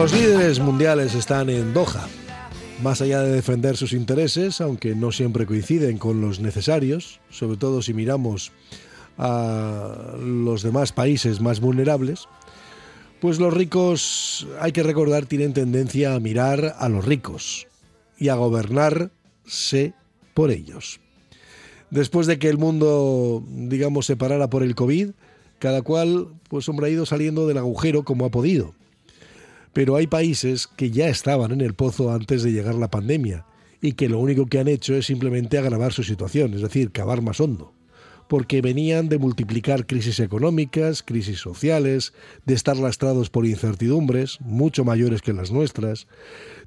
Los 0.00 0.12
líderes 0.12 0.60
mundiales 0.60 1.16
están 1.16 1.50
en 1.50 1.74
Doha. 1.74 2.06
Más 2.84 3.00
allá 3.02 3.20
de 3.20 3.32
defender 3.32 3.76
sus 3.76 3.92
intereses, 3.92 4.60
aunque 4.60 4.94
no 4.94 5.10
siempre 5.10 5.44
coinciden 5.44 5.98
con 5.98 6.20
los 6.20 6.38
necesarios, 6.38 7.18
sobre 7.30 7.56
todo 7.56 7.82
si 7.82 7.94
miramos 7.94 8.52
a 9.18 10.14
los 10.20 10.62
demás 10.62 10.92
países 10.92 11.40
más 11.40 11.58
vulnerables, 11.58 12.28
pues 13.20 13.40
los 13.40 13.52
ricos, 13.52 14.46
hay 14.60 14.70
que 14.70 14.84
recordar, 14.84 15.26
tienen 15.26 15.52
tendencia 15.52 16.14
a 16.14 16.20
mirar 16.20 16.76
a 16.78 16.88
los 16.88 17.04
ricos 17.04 17.66
y 18.16 18.28
a 18.28 18.36
gobernarse 18.36 19.94
por 20.32 20.52
ellos. 20.52 21.00
Después 21.90 22.28
de 22.28 22.38
que 22.38 22.48
el 22.48 22.56
mundo, 22.56 23.42
digamos, 23.48 24.06
se 24.06 24.16
parara 24.16 24.48
por 24.48 24.62
el 24.62 24.76
COVID, 24.76 25.10
cada 25.58 25.82
cual, 25.82 26.28
pues 26.48 26.68
hombre, 26.68 26.86
ha 26.86 26.90
ido 26.90 27.04
saliendo 27.04 27.48
del 27.48 27.58
agujero 27.58 28.04
como 28.04 28.26
ha 28.26 28.30
podido. 28.30 28.78
Pero 29.78 29.94
hay 29.94 30.08
países 30.08 30.66
que 30.66 30.90
ya 30.90 31.08
estaban 31.08 31.52
en 31.52 31.60
el 31.60 31.72
pozo 31.72 32.10
antes 32.10 32.42
de 32.42 32.50
llegar 32.50 32.74
la 32.74 32.90
pandemia 32.90 33.46
y 33.80 33.92
que 33.92 34.08
lo 34.08 34.18
único 34.18 34.46
que 34.46 34.58
han 34.58 34.66
hecho 34.66 34.96
es 34.96 35.06
simplemente 35.06 35.56
agravar 35.56 35.92
su 35.92 36.02
situación, 36.02 36.52
es 36.52 36.62
decir, 36.62 36.90
cavar 36.90 37.22
más 37.22 37.40
hondo. 37.40 37.72
Porque 38.28 38.60
venían 38.60 39.08
de 39.08 39.18
multiplicar 39.18 39.86
crisis 39.86 40.18
económicas, 40.18 41.04
crisis 41.04 41.38
sociales, 41.38 42.12
de 42.44 42.54
estar 42.54 42.76
lastrados 42.76 43.30
por 43.30 43.46
incertidumbres, 43.46 44.40
mucho 44.40 44.84
mayores 44.84 45.22
que 45.22 45.32
las 45.32 45.52
nuestras, 45.52 46.08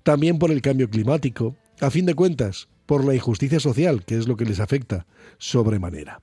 también 0.03 0.39
por 0.39 0.49
el 0.49 0.61
cambio 0.61 0.89
climático, 0.89 1.57
a 1.81 1.89
fin 1.89 2.05
de 2.05 2.15
cuentas, 2.15 2.69
por 2.85 3.03
la 3.03 3.13
injusticia 3.13 3.59
social, 3.59 4.05
que 4.05 4.17
es 4.17 4.25
lo 4.25 4.37
que 4.37 4.45
les 4.45 4.61
afecta 4.61 5.05
sobremanera. 5.37 6.21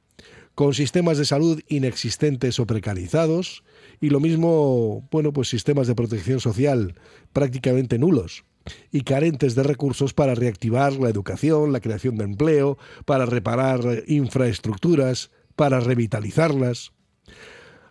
Con 0.59 0.75
sistemas 0.75 1.19
de 1.19 1.25
salud 1.25 1.63
inexistentes 1.69 2.59
o 2.59 2.67
precarizados, 2.67 3.63
y 4.01 4.11
lo 4.11 4.19
mismo, 4.19 5.07
bueno, 5.13 5.33
pues 5.33 5.49
sistemas 5.49 5.87
de 5.87 5.95
protección 5.95 6.41
social 6.41 6.97
prácticamente 7.33 7.97
nulos 7.97 8.45
y 8.91 9.03
carentes 9.03 9.55
de 9.55 9.63
recursos 9.63 10.15
para 10.15 10.35
reactivar 10.35 10.95
la 10.95 11.11
educación, 11.11 11.73
la 11.73 11.79
creación 11.79 12.17
de 12.17 12.25
empleo, 12.25 12.77
para 13.05 13.25
reparar 13.25 14.03
infraestructuras, 14.09 15.31
para 15.55 15.79
revitalizarlas. 15.79 16.91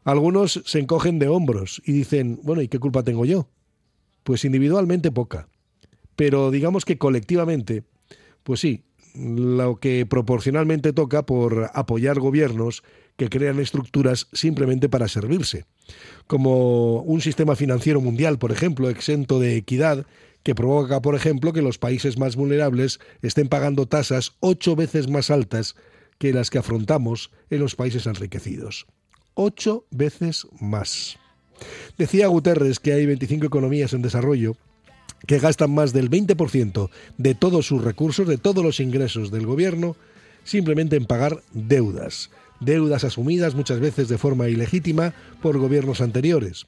Algunos 0.04 0.62
se 0.66 0.80
encogen 0.80 1.20
de 1.20 1.30
hombros 1.30 1.82
y 1.86 1.94
dicen, 1.94 2.38
bueno, 2.44 2.62
¿y 2.62 2.68
qué 2.68 2.80
culpa 2.80 3.02
tengo 3.02 3.24
yo? 3.24 3.48
Pues 4.24 4.44
individualmente 4.44 5.10
poca, 5.10 5.48
pero 6.18 6.52
digamos 6.52 6.84
que 6.84 6.98
colectivamente, 6.98 7.86
pues 8.44 8.60
sí, 8.60 8.84
lo 9.18 9.78
que 9.78 10.06
proporcionalmente 10.06 10.94
toca 10.94 11.26
por 11.26 11.72
apoyar 11.74 12.20
gobiernos 12.20 12.84
que 13.16 13.30
crean 13.30 13.60
estructuras 13.60 14.28
simplemente 14.32 14.90
para 14.90 15.08
servirse, 15.08 15.66
como 16.28 17.02
un 17.02 17.22
sistema 17.22 17.56
financiero 17.56 18.00
mundial, 18.00 18.38
por 18.38 18.52
ejemplo, 18.52 18.90
exento 18.90 19.40
de 19.40 19.56
equidad, 19.56 20.06
que 20.44 20.56
provoca, 20.56 21.02
por 21.02 21.16
ejemplo, 21.16 21.52
que 21.52 21.62
los 21.62 21.78
países 21.78 22.18
más 22.18 22.36
vulnerables 22.36 23.00
estén 23.22 23.50
pagando 23.50 23.88
tasas 23.88 24.36
ocho 24.40 24.76
veces 24.76 25.10
más 25.10 25.32
altas 25.32 25.76
que 26.20 26.32
las 26.32 26.50
que 26.50 26.60
afrontamos 26.60 27.32
en 27.50 27.60
los 27.60 27.76
países 27.76 28.06
enriquecidos. 28.06 28.88
Ocho 29.34 29.86
veces 29.92 30.48
más. 30.60 31.18
Decía 31.98 32.28
Guterres 32.28 32.80
que 32.80 32.94
hay 32.94 33.06
25 33.06 33.46
economías 33.46 33.94
en 33.94 34.02
desarrollo 34.02 34.56
que 35.26 35.40
gastan 35.40 35.72
más 35.74 35.94
del 35.94 36.10
20% 36.10 36.90
de 37.18 37.36
todos 37.36 37.66
sus 37.66 37.84
recursos, 37.84 38.28
de 38.28 38.38
todos 38.38 38.64
los 38.64 38.80
ingresos 38.80 39.32
del 39.32 39.46
gobierno, 39.46 39.96
simplemente 40.44 40.96
en 40.96 41.06
pagar 41.06 41.42
deudas. 41.54 42.30
Deudas 42.60 43.04
asumidas 43.04 43.54
muchas 43.54 43.80
veces 43.80 44.08
de 44.08 44.18
forma 44.18 44.50
ilegítima 44.50 45.14
por 45.42 45.58
gobiernos 45.60 46.02
anteriores. 46.02 46.66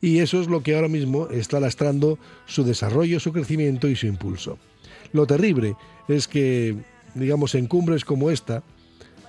Y 0.00 0.18
eso 0.18 0.40
es 0.40 0.46
lo 0.46 0.62
que 0.62 0.74
ahora 0.74 0.88
mismo 0.88 1.28
está 1.30 1.58
lastrando 1.58 2.18
su 2.46 2.64
desarrollo, 2.64 3.18
su 3.18 3.32
crecimiento 3.32 3.88
y 3.88 3.96
su 3.96 4.06
impulso. 4.06 4.58
Lo 5.12 5.26
terrible 5.26 5.74
es 6.08 6.28
que, 6.28 6.76
digamos, 7.14 7.54
en 7.54 7.66
cumbres 7.66 8.04
como 8.04 8.30
esta, 8.30 8.62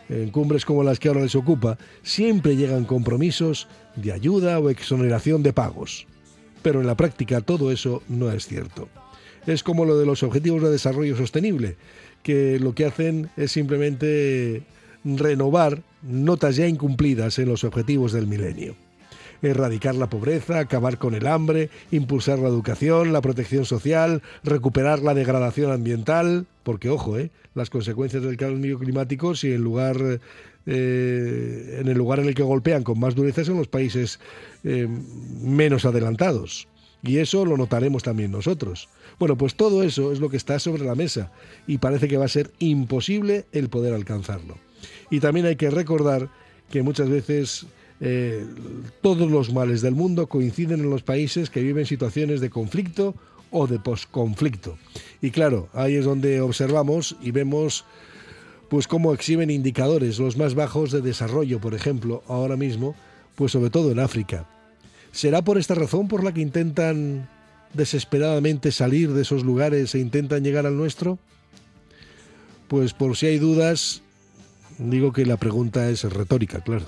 en 0.10 0.30
cumbres 0.30 0.66
como 0.66 0.84
las 0.84 1.00
que 1.00 1.08
ahora 1.08 1.22
les 1.22 1.36
ocupa, 1.36 1.78
siempre 2.04 2.56
llegan 2.56 2.86
compromisos 2.86 3.68
de 3.96 4.12
ayuda 4.12 4.60
o 4.60 4.70
exoneración 4.70 5.42
de 5.42 5.54
pagos. 5.54 6.06
Pero 6.64 6.82
en 6.82 6.88
la 6.88 6.96
práctica 6.96 7.42
todo 7.42 7.72
eso 7.72 8.02
no 8.10 8.32
es 8.32 8.48
cierto. 8.48 8.90
Es 9.46 9.62
como 9.62 9.86
lo 9.86 10.00
de 10.00 10.06
los 10.06 10.24
Objetivos 10.24 10.64
de 10.64 10.72
Desarrollo 10.72 11.16
Sostenible, 11.16 11.76
que 12.24 12.58
lo 12.60 12.74
que 12.74 12.86
hacen 12.86 13.30
es 13.38 13.52
simplemente 13.52 14.64
renovar 15.04 15.84
notas 16.02 16.56
ya 16.56 16.68
incumplidas 16.68 17.38
en 17.40 17.50
los 17.50 17.64
objetivos 17.64 18.14
del 18.14 18.28
milenio. 18.28 18.76
Erradicar 19.42 19.96
la 19.96 20.10
pobreza, 20.10 20.60
acabar 20.60 20.98
con 20.98 21.14
el 21.16 21.28
hambre, 21.28 21.70
impulsar 21.92 22.40
la 22.40 22.48
educación, 22.48 23.12
la 23.12 23.20
protección 23.20 23.66
social, 23.66 24.22
recuperar 24.44 25.00
la 25.00 25.14
degradación 25.14 25.74
ambiental, 25.74 26.46
porque 26.64 26.90
ojo, 26.90 27.18
¿eh? 27.18 27.30
las 27.54 27.70
consecuencias 27.70 28.24
del 28.24 28.38
cambio 28.38 28.80
climático, 28.80 29.36
si 29.36 29.52
en 29.52 29.62
lugar 29.62 30.22
eh, 30.66 31.78
en 31.82 31.88
el 31.88 31.98
lugar 31.98 32.20
en 32.20 32.28
el 32.28 32.36
que 32.36 32.44
golpean 32.44 32.84
con 32.84 33.00
más 33.00 33.16
dureza 33.16 33.44
son 33.44 33.58
los 33.58 33.68
países 33.68 34.20
eh, 34.64 34.88
menos 35.42 35.86
adelantados. 35.86 36.68
Y 37.06 37.18
eso 37.18 37.46
lo 37.46 37.58
notaremos 37.58 38.02
también 38.02 38.32
nosotros. 38.32 38.88
Bueno, 39.20 39.38
pues 39.38 39.56
todo 39.56 39.84
eso 39.84 40.14
es 40.14 40.20
lo 40.20 40.30
que 40.30 40.38
está 40.38 40.58
sobre 40.60 40.86
la 40.86 40.96
mesa 40.96 41.32
y 41.68 41.80
parece 41.80 42.08
que 42.08 42.18
va 42.18 42.26
a 42.26 42.30
ser 42.30 42.52
imposible 42.60 43.46
el 43.52 43.70
poder 43.70 43.94
alcanzarlo. 43.94 44.58
Y 45.12 45.20
también 45.20 45.46
hay 45.46 45.58
que 45.58 45.70
recordar 45.70 46.30
que 46.70 46.82
muchas 46.82 47.10
veces 47.10 47.66
eh, 48.00 48.46
todos 49.02 49.30
los 49.30 49.54
males 49.54 49.82
del 49.82 49.96
mundo 49.96 50.28
coinciden 50.28 50.80
en 50.80 50.90
los 50.90 51.04
países 51.04 51.50
que 51.50 51.62
viven 51.62 51.86
situaciones 51.86 52.40
de 52.40 52.50
conflicto 52.50 53.16
o 53.52 53.68
de 53.68 53.80
posconflicto. 53.80 54.78
Y 55.22 55.32
claro, 55.32 55.70
ahí 55.74 55.96
es 55.96 56.06
donde 56.06 56.42
observamos 56.42 57.18
y 57.22 57.32
vemos 57.32 57.86
pues 58.74 58.88
cómo 58.88 59.14
exhiben 59.14 59.52
indicadores 59.52 60.18
los 60.18 60.36
más 60.36 60.56
bajos 60.56 60.90
de 60.90 61.02
desarrollo, 61.02 61.62
por 61.62 61.76
ejemplo, 61.76 62.24
ahora 62.28 62.58
mismo, 62.58 62.96
pues 63.36 63.52
sobre 63.52 63.70
todo 63.70 63.92
en 63.92 64.00
África. 64.00 64.48
¿Será 65.12 65.44
por 65.44 65.60
esta 65.60 65.76
razón 65.76 66.08
por 66.08 66.24
la 66.24 66.34
que 66.34 66.42
intentan 66.42 67.30
desesperadamente 67.74 68.72
salir 68.72 69.14
de 69.14 69.22
esos 69.22 69.44
lugares 69.44 69.94
e 69.94 70.00
intentan 70.00 70.44
llegar 70.44 70.66
al 70.66 70.76
nuestro? 70.76 71.20
Pues 72.68 72.94
por 72.94 73.16
si 73.16 73.28
hay 73.28 73.38
dudas, 73.38 74.02
digo 74.80 75.14
que 75.14 75.28
la 75.28 75.38
pregunta 75.38 75.88
es 75.92 76.04
retórica, 76.06 76.62
claro. 76.62 76.88